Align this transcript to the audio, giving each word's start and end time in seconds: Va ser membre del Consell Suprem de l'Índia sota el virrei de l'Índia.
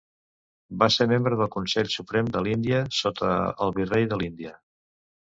Va 0.83 0.85
ser 0.93 1.05
membre 1.09 1.35
del 1.41 1.49
Consell 1.55 1.91
Suprem 1.95 2.31
de 2.35 2.41
l'Índia 2.47 2.79
sota 3.01 3.29
el 3.67 3.75
virrei 3.77 4.07
de 4.15 4.19
l'Índia. 4.23 4.55